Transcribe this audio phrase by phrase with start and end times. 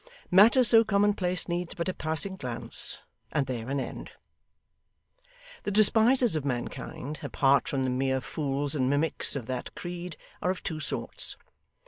[0.31, 3.01] Matter so commonplace needs but a passing glance,
[3.31, 4.13] and there an end.
[5.61, 10.49] The despisers of mankind apart from the mere fools and mimics, of that creed are
[10.49, 11.37] of two sorts.